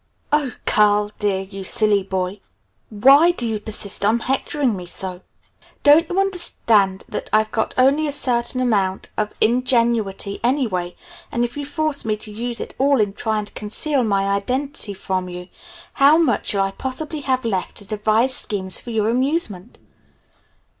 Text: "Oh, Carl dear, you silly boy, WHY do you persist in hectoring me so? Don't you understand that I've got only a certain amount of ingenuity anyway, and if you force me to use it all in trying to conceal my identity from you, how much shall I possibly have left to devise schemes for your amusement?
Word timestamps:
"Oh, 0.31 0.53
Carl 0.65 1.11
dear, 1.19 1.41
you 1.41 1.63
silly 1.63 2.01
boy, 2.01 2.39
WHY 2.89 3.29
do 3.29 3.47
you 3.47 3.59
persist 3.59 4.03
in 4.03 4.17
hectoring 4.21 4.75
me 4.75 4.87
so? 4.87 5.21
Don't 5.83 6.09
you 6.09 6.19
understand 6.19 7.03
that 7.07 7.29
I've 7.31 7.51
got 7.51 7.75
only 7.77 8.07
a 8.07 8.11
certain 8.11 8.61
amount 8.61 9.09
of 9.15 9.35
ingenuity 9.39 10.39
anyway, 10.43 10.95
and 11.31 11.45
if 11.45 11.55
you 11.55 11.65
force 11.67 12.03
me 12.03 12.17
to 12.17 12.31
use 12.31 12.59
it 12.59 12.73
all 12.79 12.99
in 12.99 13.13
trying 13.13 13.45
to 13.45 13.53
conceal 13.53 14.03
my 14.03 14.27
identity 14.27 14.95
from 14.95 15.29
you, 15.29 15.49
how 15.93 16.17
much 16.17 16.47
shall 16.47 16.65
I 16.65 16.71
possibly 16.71 17.21
have 17.21 17.45
left 17.45 17.75
to 17.77 17.85
devise 17.87 18.33
schemes 18.35 18.81
for 18.81 18.89
your 18.89 19.07
amusement? 19.07 19.77